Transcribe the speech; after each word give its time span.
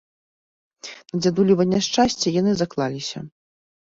На 1.11 1.17
дзядулева 1.25 1.63
няшчасце, 1.75 2.27
яны 2.41 2.51
заклаліся. 2.61 3.19